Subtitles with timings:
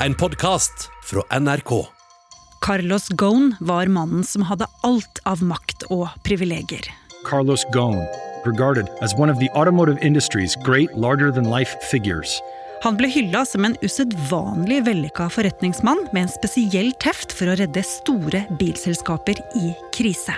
[0.00, 1.86] en podkast fra NRK.
[2.60, 6.84] Carlos Ghosn var mannen som hadde alt av makt og privilegier.
[7.24, 8.02] Carlos Ghosn,
[8.44, 12.40] regarded as one of the automotive industry's great larger-than-life figures.
[12.82, 17.82] Han ble hylla som en usedvanlig vellykka forretningsmann med en spesiell teft for å redde
[17.86, 20.36] store bilselskaper i krise.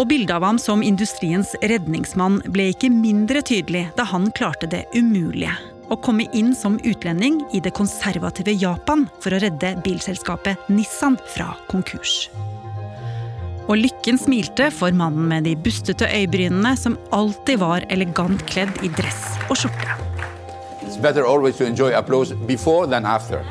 [0.00, 4.88] Og bildet av ham som industriens redningsmann ble ikke mindre tydelig da han klarte det
[4.96, 5.52] umulige.
[5.92, 11.50] Å komme inn som utlending i det konservative Japan for å redde bilselskapet Nissan fra
[11.68, 12.30] konkurs.
[13.68, 18.88] Og lykken smilte for mannen med de bustete øyebrynene som alltid var elegant kledd i
[18.96, 19.20] dress
[19.50, 19.98] og skjorte.
[20.80, 23.44] It's better always to enjoy applause before than after.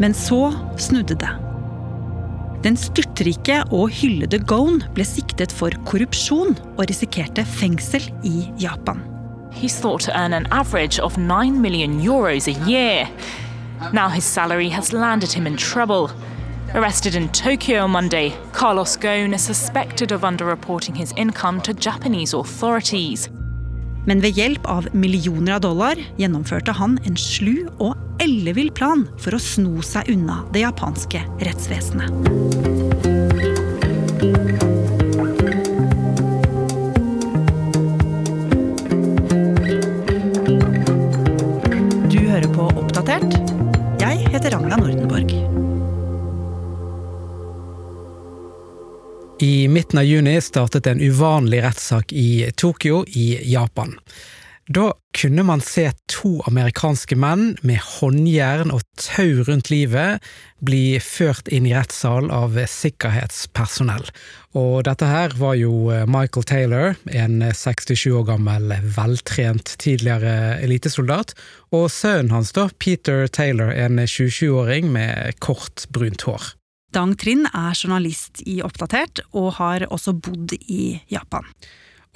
[0.00, 1.34] Men så snudde det.
[2.64, 9.04] Den styrtrike og hyllede Ghosn ble siktet for korrupsjon og risikerte fengsel i Japan.
[9.58, 13.10] He's thought to earn an average of 9 million euros a year.
[13.92, 16.12] Now his salary has landed him in trouble.
[16.74, 22.34] Arrested in Tokyo on Monday, Carlos Ghosn is suspected of underreporting his income to Japanese
[22.34, 23.28] authorities.
[24.06, 29.34] Men ved hjelp av millioner av dollar gjennomførte han en slu og ellevill plan for
[29.34, 32.14] å sno seg unna det japanske rettsvesenet.
[49.98, 53.96] Av juni startet en uvanlig rettssak i Tokyo i Japan.
[54.68, 60.20] Da kunne man se to amerikanske menn med håndjern og tau rundt livet
[60.60, 64.04] bli ført inn i rettssal av sikkerhetspersonell.
[64.60, 71.32] Og dette her var jo Michael Taylor, en 67 år gammel veltrent tidligere elitesoldat,
[71.72, 76.57] og sønnen hans da, Peter Taylor, en 27-åring med kort, brunt hår.
[76.94, 81.44] Dang Trind er journalist i Oppdatert, og har også bodd i Japan.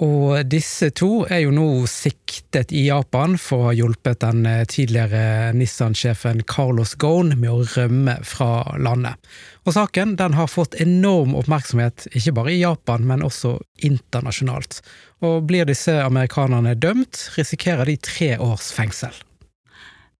[0.01, 5.51] Og disse to er jo nå siktet i Japan for å ha hjulpet den tidligere
[5.55, 9.21] Nissan-sjefen Carlos Ghosn med å rømme fra landet.
[9.63, 14.81] Og saken den har fått enorm oppmerksomhet, ikke bare i Japan, men også internasjonalt.
[15.23, 19.13] Og blir disse amerikanerne dømt, risikerer de tre års fengsel.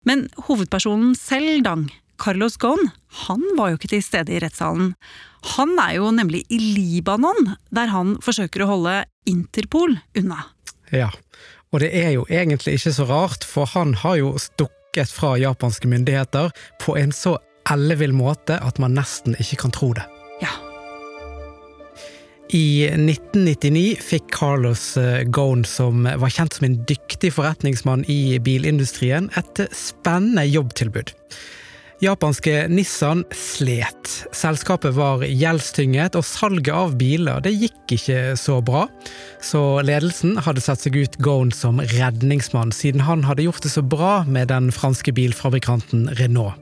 [0.05, 1.87] Men hovedpersonen selv, Dang,
[2.21, 2.91] Carlos Ghosn,
[3.27, 4.93] han var jo ikke til stede i rettssalen.
[5.57, 10.43] Han er jo nemlig i Libanon, der han forsøker å holde Interpol unna.
[10.93, 11.09] Ja,
[11.73, 15.89] og det er jo egentlig ikke så rart, for han har jo stukket fra japanske
[15.89, 16.53] myndigheter
[16.83, 17.39] på en så
[17.71, 20.05] ellevill måte at man nesten ikke kan tro det.
[20.43, 20.51] Ja.
[22.53, 24.91] I 1999 fikk Carlos
[25.33, 31.15] Ghosn, som var kjent som en dyktig forretningsmann i bilindustrien, et spennende jobbtilbud.
[32.03, 34.09] Japanske Nissan slet.
[34.35, 38.81] Selskapet var gjeldstynget, og salget av biler det gikk ikke så bra.
[39.43, 43.85] Så ledelsen hadde sett seg ut Ghosn som redningsmann, siden han hadde gjort det så
[43.85, 46.59] bra med den franske bilfabrikanten Renault.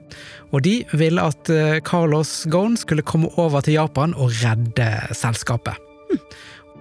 [0.54, 1.50] Og de ville at
[1.88, 5.80] Carlos Ghosn skulle komme over til Japan og redde selskapet.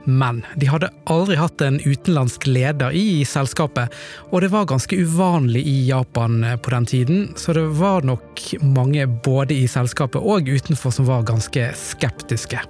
[0.04, 3.92] Men de hadde aldri hatt en utenlandsk leder i selskapet,
[4.30, 9.06] og det var ganske uvanlig i Japan på den tiden, så det var nok mange
[9.24, 12.62] både i selskapet og utenfor som var ganske skeptiske.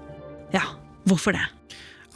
[0.54, 0.66] Ja,
[1.08, 1.46] hvorfor det?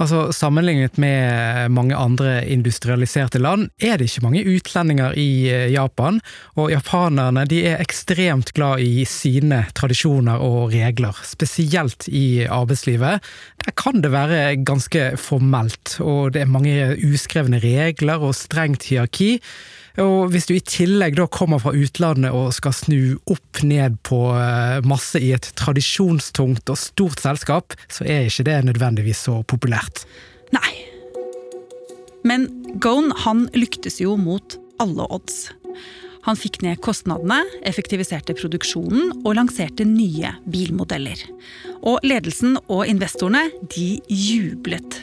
[0.03, 6.19] Altså, Sammenlignet med mange andre industrialiserte land, er det ikke mange utlendinger i Japan,
[6.59, 13.23] og japanerne de er ekstremt glad i sine tradisjoner og regler, spesielt i arbeidslivet.
[13.65, 19.39] Der kan det være ganske formelt, og det er mange uskrevne regler og strengt hierarki.
[20.03, 22.99] Og hvis du i tillegg da kommer fra utlandet og skal snu
[23.31, 24.19] opp ned på
[24.89, 30.03] masse i et tradisjonstungt og stort selskap, så er ikke det nødvendigvis så populært.
[30.57, 30.73] Nei.
[32.27, 32.49] Men
[32.83, 35.53] Ghosn han lyktes jo mot alle odds.
[36.25, 41.21] Han fikk ned kostnadene, effektiviserte produksjonen og lanserte nye bilmodeller.
[41.85, 45.03] Og ledelsen og investorene de jublet.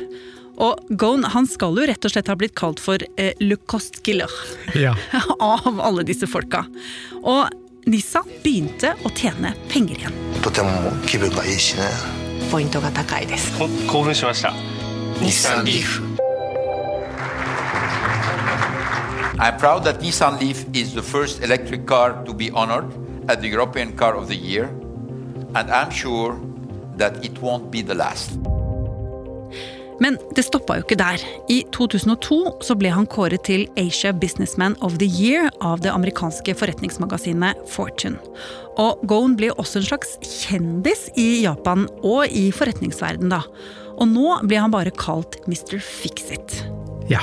[0.60, 4.30] Og Ghosn han skal jo rett og slett ha blitt kalt for eh, Le Costkiller
[4.74, 4.94] Ja.
[5.40, 6.64] av alle disse folka.
[7.22, 7.50] Og
[7.86, 10.12] Nissa begynte å tjene penger igjen.
[10.42, 10.68] とても
[11.06, 11.82] 気分がいいしね
[12.50, 14.52] ポイントが高いですほ興奮しました
[15.20, 16.02] 日産リーフ
[19.38, 22.86] I'm proud that Nissan Leaf is the first electric car to be honored
[23.28, 24.64] as the European Car of the Year,
[25.54, 26.38] and I'm sure
[26.96, 28.38] that it won't be the last.
[30.01, 31.21] Men det stoppa jo ikke der.
[31.53, 36.55] I 2002 så ble han kåret til Asia Businessman of the Year av det amerikanske
[36.57, 38.17] forretningsmagasinet Fortune.
[38.81, 43.43] Og Gone ble også en slags kjendis i Japan og i forretningsverden da.
[44.01, 45.77] Og nå blir han bare kalt Mr.
[45.77, 46.63] Fix-It.
[47.11, 47.21] Ja.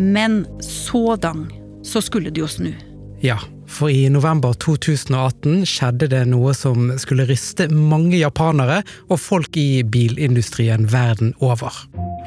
[0.00, 1.46] Men så dang,
[1.86, 2.72] så skulle det jo snu.
[3.22, 3.38] Ja,
[3.68, 8.80] for i november 2018 skjedde det noe som skulle ryste mange japanere
[9.10, 11.82] og folk i bilindustrien verden over.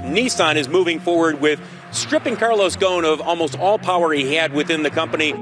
[0.06, 1.62] Nissan is moving forward with
[1.92, 5.34] stripping Carlos Ghosn of almost all power he had within the company.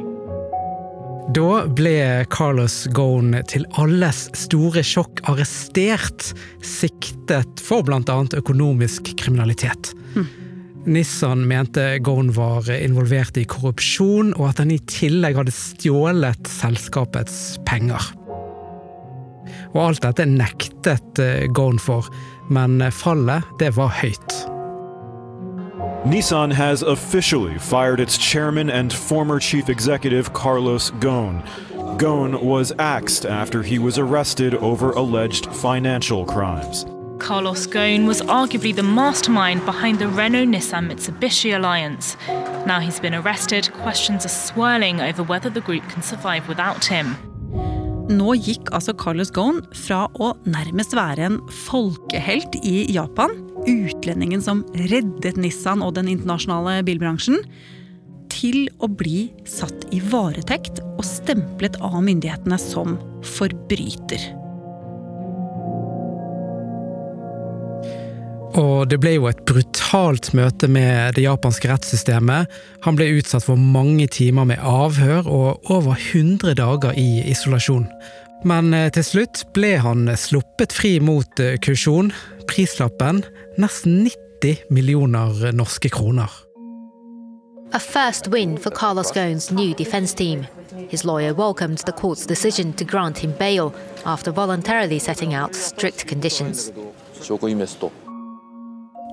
[1.35, 6.31] Da ble Carlos Ghosn til alles store sjokk arrestert,
[6.63, 8.17] siktet for bl.a.
[8.39, 9.91] økonomisk kriminalitet.
[10.15, 10.27] Hm.
[10.85, 17.59] Nissan mente Ghosn var involvert i korrupsjon, og at han i tillegg hadde stjålet selskapets
[17.69, 18.01] penger.
[19.75, 22.09] Og alt dette nektet Gone Ghosn for,
[22.49, 24.37] men fallet, det var høyt.
[26.05, 31.43] Nissan has officially fired its chairman and former chief executive Carlos Ghosn.
[31.97, 36.85] Ghosn was axed after he was arrested over alleged financial crimes.
[37.21, 42.17] Carlos Ghosn was arguably the mastermind behind the Renault Nissan Mitsubishi alliance.
[42.65, 47.15] Now he's been arrested, questions are swirling over whether the group can survive without him.
[48.09, 51.37] Nå gikk altså Carlos Ghosn fra å nærmest være en
[51.69, 53.37] folkehelt i Japan,
[53.69, 57.37] utlendingen som reddet Nissan og den internasjonale bilbransjen,
[58.33, 62.97] til å bli satt i varetekt og stemplet av myndighetene som
[63.37, 64.40] forbryter.
[68.59, 72.51] Og det ble jo et brutalt møte med det japanske rettssystemet.
[72.83, 77.87] Han ble utsatt for mange timer med avhør og over 100 dager i isolasjon.
[78.43, 82.11] Men eh, til slutt ble han sluppet fri mot eh, kausjon.
[82.49, 83.21] Prislappen
[83.61, 86.31] nesten 90 millioner norske kroner.
[87.71, 90.45] A first win for Carlos Ghosn's new defense team.
[90.89, 96.05] His lawyer welcomed the court's decision to grant him bail after voluntarily setting out strict
[96.05, 96.71] conditions.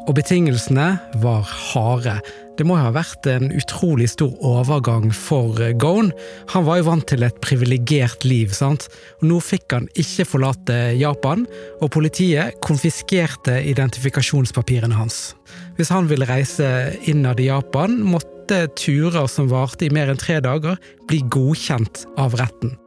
[0.08, 2.14] Og betingelsene var harde.
[2.56, 6.14] Det må ha vært en utrolig stor overgang for eh, Gone.
[6.55, 8.88] Han var jo vant til et privilegert liv, sant.
[9.20, 11.44] Og nå fikk han ikke forlate Japan,
[11.78, 15.37] og politiet konfiskerte identifikasjonspapirene hans.
[15.76, 16.66] Hvis han ville reise
[17.06, 22.40] innad i Japan, måtte turer som varte i mer enn tre dager, bli godkjent av
[22.40, 22.78] retten.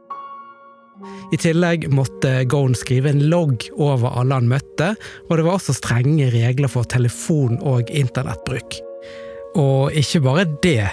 [1.32, 4.92] I tillegg måtte Gone skrive en logg over alle han møtte,
[5.28, 8.80] og det var også strenge regler for telefon- og internettbruk.
[9.58, 10.86] Og ikke bare det.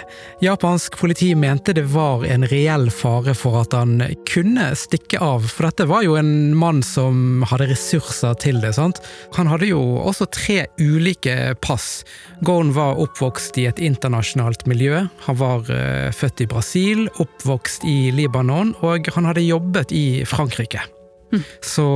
[0.44, 5.68] Japansk politi mente det var en reell fare for at han kunne stikke av, for
[5.70, 8.74] dette var jo en mann som hadde ressurser til det.
[8.76, 9.00] sant?
[9.38, 12.04] Han hadde jo også tre ulike pass.
[12.44, 15.06] Gorn var oppvokst i et internasjonalt miljø.
[15.26, 20.84] Han var uh, født i Brasil, oppvokst i Libanon, og han hadde jobbet i Frankrike.
[21.32, 21.42] Mm.
[21.62, 21.86] Så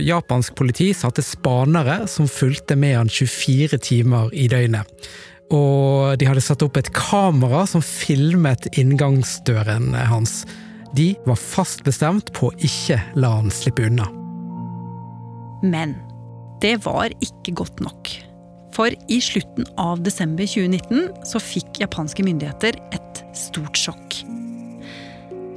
[0.00, 4.88] japansk politi satte spanere som fulgte med han 24 timer i døgnet.
[5.50, 10.44] Og de hadde satt opp et kamera som filmet inngangsdøren hans.
[10.94, 14.06] De var fast bestemt på å ikke la han slippe unna.
[15.66, 15.96] Men
[16.62, 18.12] det var ikke godt nok.
[18.74, 24.20] For i slutten av desember 2019 så fikk japanske myndigheter et stort sjokk.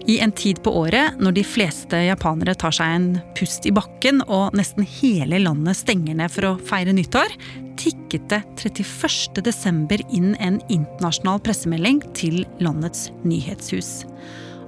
[0.08, 3.06] I en tid på året når de fleste japanere tar seg en
[3.38, 7.32] pust i bakken og nesten hele landet stenger ned for å feire nyttår,
[7.80, 10.04] tikket det 31.12.
[10.12, 14.04] inn en internasjonal pressemelding til landets nyhetshus.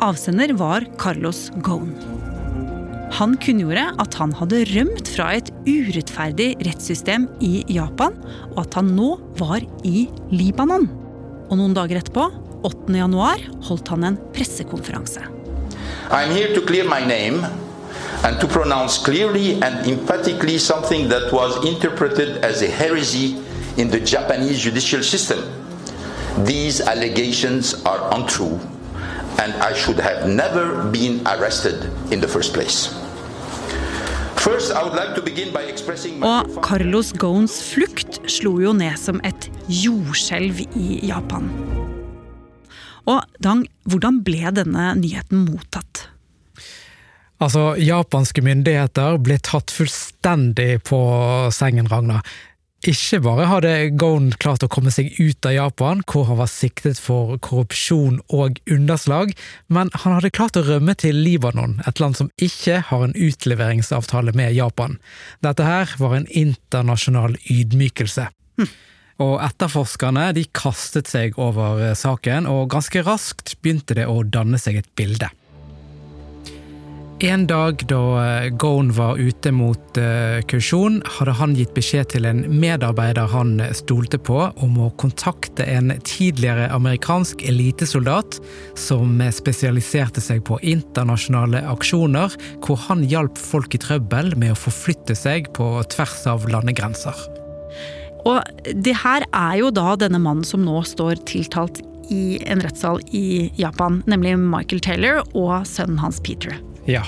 [0.03, 1.91] Avsender var Carlos Ghosn.
[3.15, 8.15] Han kunngjorde at han hadde rømt fra et urettferdig rettssystem i Japan,
[8.55, 10.89] og at han nå var i Libanon.
[11.45, 12.27] Og noen dager etterpå
[12.65, 12.89] 8.
[12.97, 15.21] januar holdt han en pressekonferanse.
[16.09, 17.45] I'm here to clear my name
[18.23, 23.37] and to pronounce clearly and emphatically something that was interpreted as a heresy
[23.77, 25.39] in the Japanese judicial system.
[26.45, 28.59] These allegations are untrue,
[29.39, 32.89] and I should have never been arrested in the first place.
[36.21, 41.49] Og Carlos Ghosns flukt slo jo ned som et jordskjelv i Japan.
[43.05, 46.07] Og Dang, hvordan ble denne nyheten mottatt?
[47.43, 50.99] Altså, japanske myndigheter ble tatt fullstendig på
[51.53, 52.21] sengen, Ragna.
[52.85, 56.99] Ikke bare hadde Gone klart å komme seg ut av Japan, hvor han var siktet
[57.01, 59.33] for korrupsjon og underslag,
[59.73, 64.35] men han hadde klart å rømme til Libanon, et land som ikke har en utleveringsavtale
[64.37, 64.99] med Japan.
[65.41, 68.29] Dette her var en internasjonal ydmykelse.
[68.61, 68.69] Hm.
[69.23, 74.81] Og etterforskerne de kastet seg over saken, og ganske raskt begynte det å danne seg
[74.81, 75.31] et bilde.
[77.23, 82.27] En dag da eh, Gone var ute mot uh, kausjon, hadde han gitt beskjed til
[82.27, 88.41] en medarbeider han stolte på, om å kontakte en tidligere amerikansk elitesoldat
[88.75, 92.35] som spesialiserte seg på internasjonale aksjoner,
[92.67, 97.44] hvor han hjalp folk i trøbbel med å forflytte seg på tvers av landegrenser.
[98.25, 98.41] Og
[98.73, 101.81] det her er jo da denne mannen som nå står tiltalt
[102.13, 106.57] i en rettssal i Japan, nemlig Michael Taylor og sønnen hans Peter.
[106.89, 107.03] Ja.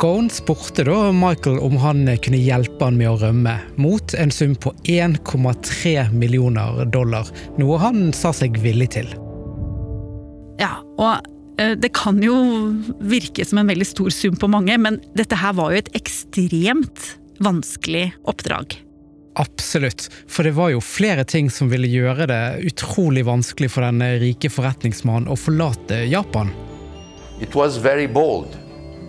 [0.00, 4.54] Gone spurte da Michael om han kunne hjelpe han med å rømme, mot en sum
[4.56, 7.28] på 1,3 millioner dollar,
[7.60, 9.10] noe han sa seg villig til.
[10.60, 11.26] Ja, og
[11.60, 12.36] eh, det kan jo
[13.12, 17.10] virke som en veldig stor sum på mange, men dette her var jo et ekstremt
[17.44, 18.80] vanskelig oppdrag.
[19.38, 24.02] Absolutt, for det var jo flere ting som ville gjøre det utrolig vanskelig for den
[24.22, 26.50] rike forretningsmannen å forlate Japan.
[27.40, 28.58] It was very bold,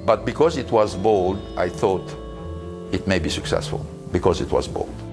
[0.05, 2.15] but because it was bold, I thought
[2.93, 5.10] it may be successful because it was bold.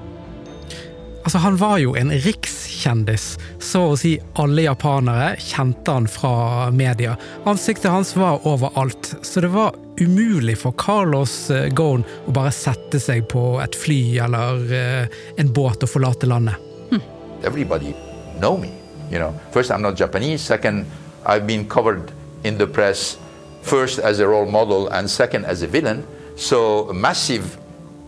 [1.24, 3.26] Altså, han var jo en rikskjendis.
[3.60, 7.16] Så å si alle japanere kjente han fra media.
[7.48, 13.00] Ansiktet hans var overalt, så det var umulig for Carlos Gone Ghosn å bare sette
[13.02, 16.54] seg på et fly eller uh, en båt og forlate landet.
[16.92, 17.02] Hm.
[17.42, 17.94] Everybody
[18.38, 18.70] know me.
[19.10, 20.42] You know, first, I'm not Japanese.
[20.42, 20.86] Second,
[21.26, 22.12] I've been covered
[22.44, 23.16] in the press,
[23.62, 26.06] first as a role model and second as a villain.
[26.36, 27.58] So massive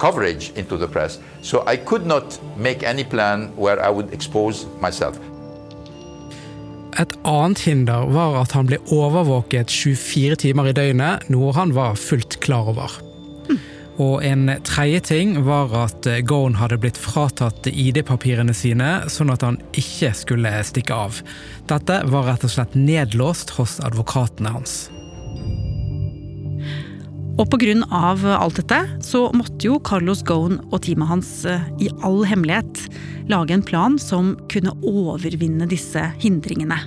[0.00, 1.20] coverage into the press.
[1.42, 5.18] So I could not make any plan where I would expose myself.
[6.98, 11.94] Et annet hinder var at han ble overvåket 24 timer i døgnet, noe han var
[12.00, 12.98] fullt klar over.
[14.00, 19.60] Og en tredje ting var at Gone hadde blitt fratatt ID-papirene sine, sånn at han
[19.76, 21.20] ikke skulle stikke av.
[21.68, 24.78] Dette var rett og slett nedlåst hos advokatene hans.
[27.38, 27.74] Og pga.
[28.36, 32.88] alt dette så måtte jo Carlos Ghosn og teamet hans eh, i all hemmelighet
[33.30, 36.78] lage en plan som kunne overvinne disse hindringene.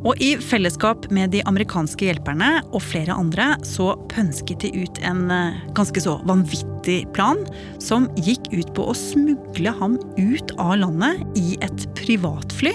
[0.00, 5.26] Og i fellesskap med de amerikanske hjelperne og flere andre så pønsket de ut en
[5.32, 7.42] eh, ganske så vanvittig plan
[7.82, 12.74] som gikk ut på å smugle ham ut av landet i et privatfly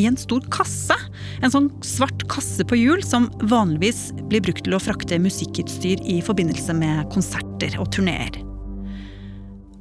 [0.00, 0.96] i en stor kasse.
[1.42, 6.20] En sånn svart kasse på hjul som vanligvis blir brukt til å frakte musikkutstyr i
[6.24, 8.40] forbindelse med konserter og turneer.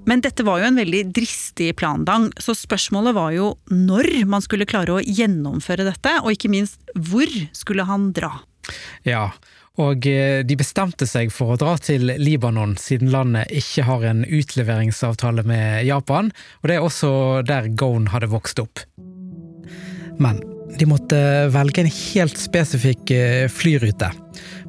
[0.06, 4.68] Men dette var jo en veldig dristig plandang, så spørsmålet var jo når man skulle
[4.68, 8.34] klare å gjennomføre dette, og ikke minst hvor skulle han dra?
[9.08, 9.30] Ja,
[9.82, 14.22] og eh, de bestemte seg for å dra til Libanon, siden landet ikke har en
[14.28, 16.30] utleveringsavtale med Japan,
[16.62, 17.14] og det er også
[17.48, 18.84] der Gone hadde vokst opp.
[20.22, 20.42] Men
[20.80, 21.18] de måtte
[21.54, 24.10] velge en helt spesifikk eh, flyrute.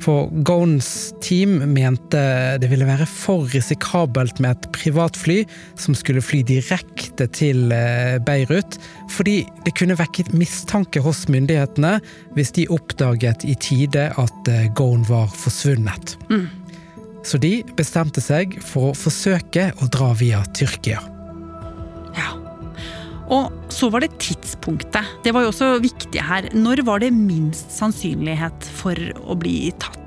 [0.03, 0.89] For Gones
[1.25, 2.21] team mente
[2.61, 5.39] det ville være for risikabelt med et privatfly
[5.81, 8.79] som skulle fly direkte til eh, Beirut,
[9.15, 11.97] fordi det kunne vekket mistanke hos myndighetene
[12.37, 16.19] hvis de oppdaget i tide at eh, Gone var forsvunnet.
[16.29, 16.47] Mm.
[17.25, 21.01] Så de bestemte seg for å forsøke å dra via Tyrkia.
[23.33, 25.17] Og så var det tidspunktet.
[25.25, 26.51] Det var jo også viktig her.
[26.53, 30.01] Når var det minst sannsynlighet for å bli tatt?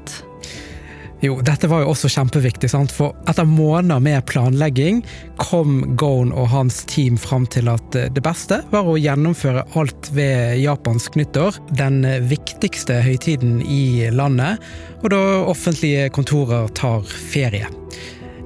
[1.19, 2.91] Jo, dette var jo også kjempeviktig, sant?
[2.93, 5.00] for etter måneder med planlegging
[5.41, 10.62] kom Gone og hans team fram til at det beste var å gjennomføre alt ved
[10.62, 14.62] japansk nyttår, den viktigste høytiden i landet,
[15.01, 17.01] og da offentlige kontorer tar
[17.33, 17.65] ferie.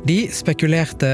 [0.07, 1.07] De spekulerte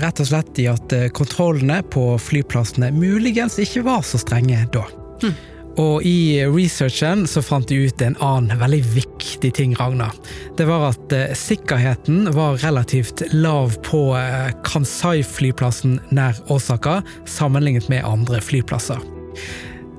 [0.00, 4.86] rett og slett i at eh, kontrollene på flyplassene muligens ikke var så strenge da.
[5.20, 5.34] Mm.
[5.80, 10.10] Og i researchen så fant de ut en annen veldig viktig ting, Ragna.
[10.58, 18.06] Det var at eh, sikkerheten var relativt lav på eh, Kansai-flyplassen nær Osaka, sammenlignet med
[18.08, 19.04] andre flyplasser.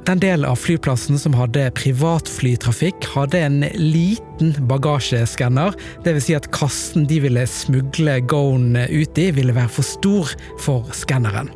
[0.05, 5.75] Den delen av flyplassen som hadde privatflytrafikk, hadde en liten bagasjeskanner.
[6.05, 6.25] Dvs.
[6.25, 11.51] Si at kassen de ville smugle Gone ut i, ville være for stor for skanneren.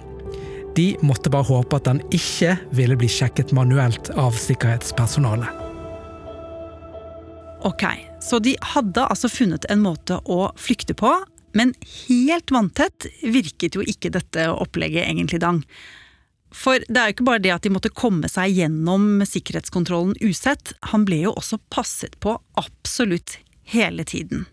[0.77, 5.63] De måtte bare håpe at den ikke ville bli sjekket manuelt av sikkerhetspersonalet.
[7.65, 7.87] Ok,
[8.21, 11.15] så de hadde altså funnet en måte å flykte på,
[11.55, 11.71] Men
[12.07, 15.61] helt vanntett virket jo ikke dette opplegget egentlig, Dang.
[16.55, 20.73] For det er jo ikke bare det at de måtte komme seg gjennom sikkerhetskontrollen usett,
[20.91, 24.45] han ble jo også passet på absolutt hele tiden.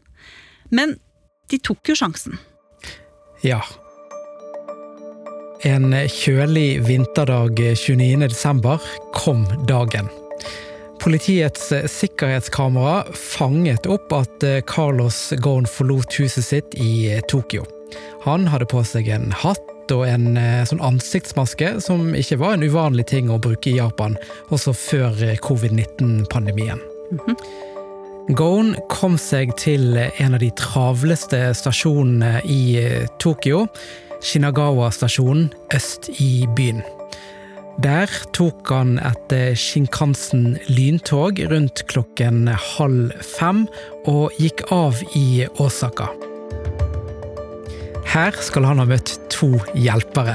[0.75, 0.97] Men
[1.53, 2.41] de tok jo sjansen.
[3.45, 3.61] Ja.
[5.63, 8.27] En kjølig vinterdag 29.
[8.27, 8.83] desember
[9.15, 10.11] kom dagen.
[11.03, 17.67] Politiets sikkerhetskamera fanget opp at Carlos Ghosn forlot huset sitt i Tokyo.
[18.27, 23.09] Han hadde på seg en hatt og en sånn ansiktsmaske, som ikke var en uvanlig
[23.11, 24.17] ting å bruke i Japan,
[24.55, 26.81] også før covid-19-pandemien.
[27.13, 27.37] Mm -hmm.
[28.31, 32.63] Gone kom seg til en av de travleste stasjonene i
[33.19, 33.67] Tokyo,
[34.23, 36.85] Shinagawa-stasjonen øst i byen.
[37.83, 43.65] Der tok han et Shinkansen lyntog rundt klokken halv fem
[44.07, 46.13] og gikk av i Osaka.
[48.13, 50.35] Her skal han ha møtt to hjelpere.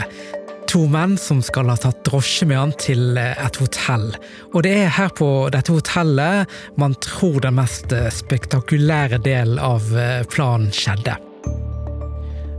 [0.67, 4.07] To menn som skal ha tatt drosje med han til et hotell.
[4.55, 6.50] Og det er her på dette hotellet
[6.81, 9.93] man tror den mest spektakulære delen av
[10.34, 11.19] planen skjedde.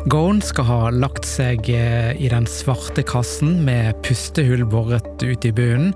[0.07, 5.93] Gone skal ha lagt seg i den svarte kassen med pustehull boret ut i bunnen.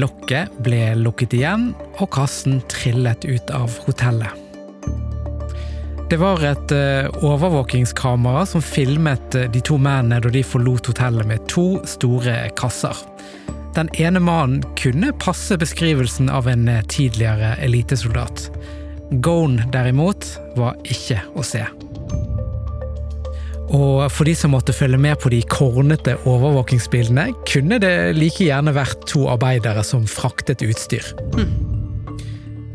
[0.00, 4.47] Lokket ble lukket igjen, og kassen trillet ut av hotellet.
[6.08, 6.72] Det var et
[7.20, 12.96] overvåkingskamera som filmet de to mennene da de forlot hotellet med to store kasser.
[13.76, 18.48] Den ene mannen kunne passe beskrivelsen av en tidligere elitesoldat.
[19.20, 21.66] Ghosn derimot var ikke å se.
[23.68, 28.72] Og for de som måtte følge med på de kornete overvåkingsbildene, kunne det like gjerne
[28.72, 31.12] vært to arbeidere som fraktet utstyr.
[31.36, 31.67] Mm.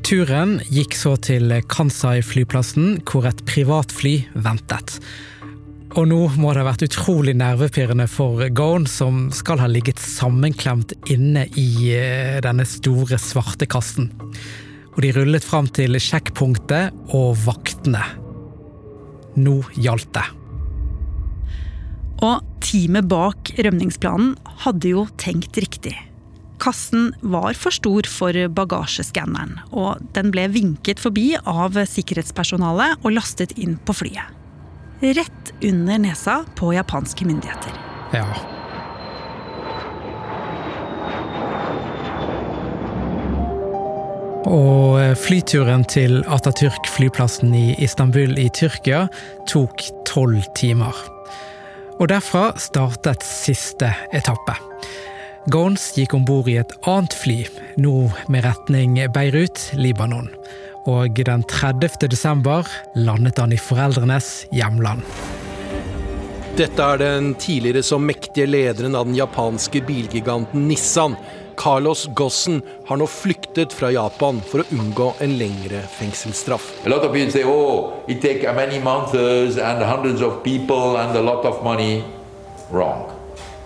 [0.04, 4.98] Turen gikk så til Kansai-flyplassen, hvor et privatfly ventet.
[5.96, 10.92] Og nå må det ha vært utrolig nervepirrende for Gone, som skal ha ligget sammenklemt
[11.14, 11.96] inne i
[12.44, 14.12] denne store, svarte kassen.
[14.94, 18.04] Og de rullet fram til sjekkpunktet og vaktene.
[19.40, 20.30] Nå gjaldt det.
[22.28, 24.36] Og teamet bak rømningsplanen
[24.68, 25.96] hadde jo tenkt riktig.
[26.64, 33.52] Kassen var for stor for bagasjeskanneren, og den ble vinket forbi av sikkerhetspersonalet og lastet
[33.60, 34.32] inn på flyet.
[35.04, 37.76] Rett under nesa på japanske myndigheter.
[38.16, 38.24] Ja.
[44.48, 49.10] Og flyturen til Atatürk-flyplassen i Istanbul i Tyrkia
[49.52, 50.96] tok tolv timer.
[52.00, 54.56] Og derfra startet siste etappe.
[55.52, 57.42] Gons gikk om bord i et annet fly,
[57.76, 60.30] nå med retning Beirut, Libanon.
[60.88, 62.08] Og den 30.
[62.08, 65.04] desember landet han i foreldrenes hjemland.
[66.56, 71.18] Dette er den tidligere så mektige lederen av den japanske bilgiganten Nissan.
[71.60, 76.72] Carlos Gossen har nå flyktet fra Japan for å unngå en lengre fengselsstraff.
[76.86, 78.00] A lot of people say, oh,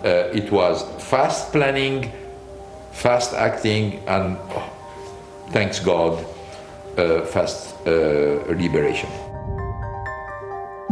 [0.04, 2.12] Uh, it was fast planning,
[2.92, 4.70] fast acting, and oh,
[5.50, 6.24] thanks God,
[6.96, 9.10] uh, fast uh, liberation.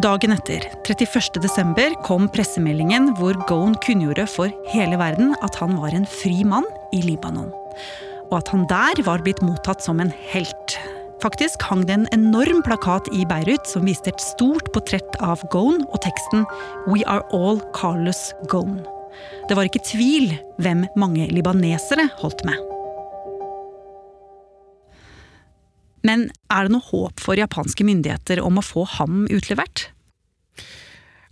[0.03, 1.41] Dagen etter, 31.
[1.41, 6.67] desember, kom pressemeldingen hvor Ghosn kunngjorde for hele verden at han var en fri mann
[6.93, 7.49] i Libanon.
[8.29, 10.77] Og at han der var blitt mottatt som en helt.
[11.23, 15.87] Faktisk hang det en enorm plakat i Beirut som viste et stort portrett av Ghosn
[15.89, 16.45] og teksten
[16.91, 18.85] We are all Carlos Ghosn.
[19.49, 22.63] Det var ikke tvil hvem mange libanesere holdt med.
[26.07, 29.89] Men er det noe håp for japanske myndigheter om å få ham utlevert?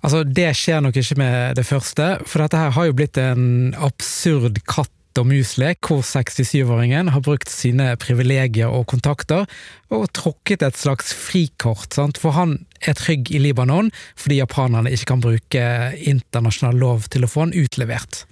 [0.04, 3.74] Altså, Det skjer nok ikke med det første, for dette her har jo blitt en
[3.78, 9.46] absurd katt og mus-lek, hvor 67-åringen har brukt sine privilegier og kontakter
[9.94, 12.20] og tråkket et slags frikort, sant?
[12.20, 15.64] for han er trygg i Libanon fordi japanerne ikke kan bruke
[15.98, 18.24] internasjonal lov til å få han utlevert.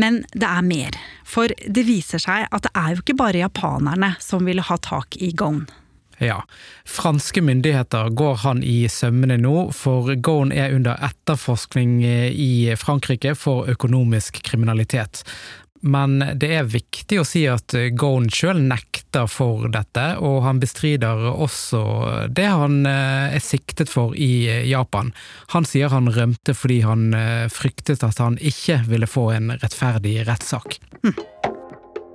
[0.00, 0.96] Men det er mer,
[1.28, 5.18] for det viser seg at det er jo ikke bare japanerne som vil ha tak
[5.20, 5.66] i Ghosn.
[6.22, 6.44] Ja,
[6.86, 13.66] franske myndigheter går han i sømmene nå, for Ghosn er under etterforskning i Frankrike for
[13.72, 15.24] økonomisk kriminalitet.
[15.82, 21.26] Men det er viktig å si at Gone sjøl nekter for dette, og han bestrider
[21.32, 21.82] også
[22.30, 25.10] det han er siktet for i Japan.
[25.56, 27.10] Han sier han rømte fordi han
[27.52, 30.78] fryktet at han ikke ville få en rettferdig rettssak.
[31.02, 31.18] Hm.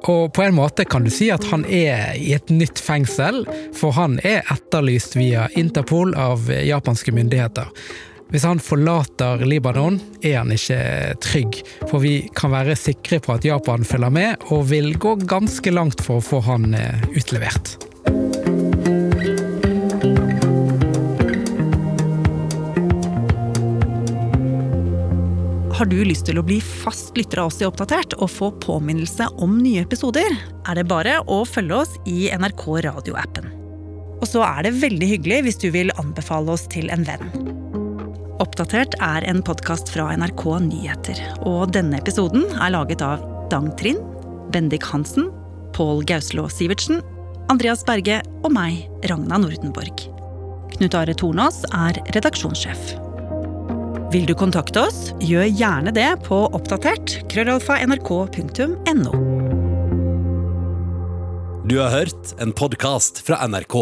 [0.08, 3.44] Og på en måte kan du si at han er i et nytt fengsel,
[3.76, 7.68] for han er etterlyst via Interpol av japanske myndigheter.
[8.28, 10.80] Hvis han forlater Libanon, er han ikke
[11.24, 15.72] trygg, for vi kan være sikre på at Japan følger med, og vil gå ganske
[15.72, 17.78] langt for å få han eh, utlevert.
[25.78, 29.30] Har du lyst til å bli fast lytter av oss i Oppdatert og få påminnelse
[29.40, 30.36] om nye episoder,
[30.68, 33.48] er det bare å følge oss i NRK radioappen.
[34.18, 37.57] Og så er det veldig hyggelig hvis du vil anbefale oss til en venn.
[38.38, 41.18] Oppdatert er en podkast fra NRK Nyheter,
[41.50, 44.04] og denne episoden er laget av Dang Trind,
[44.54, 45.32] Bendik Hansen,
[45.74, 47.02] Pål Gauslå Sivertsen,
[47.50, 50.06] Andreas Berge og meg, Ragna Nordenborg.
[50.76, 52.94] Knut Are Tornås er redaksjonssjef.
[54.14, 59.14] Vil du kontakte oss, gjør gjerne det på oppdatert krøllalfa nrk.no.
[61.68, 63.82] Du har hørt en podkast fra NRK.